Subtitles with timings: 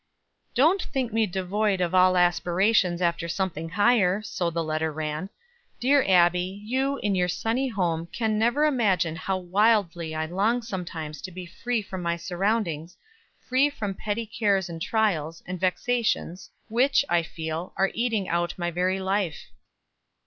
[0.55, 5.29] "Don't think me devoid of all aspirations after something higher," so the letter ran.
[5.79, 11.21] "Dear Abbie, you, in your sunny home, can never imagine how wildly I long sometimes
[11.21, 12.97] to be free from my surroundings,
[13.47, 18.71] free from petty cares and trials, and vexations, which, I feel, are eating out my
[18.71, 19.51] very life.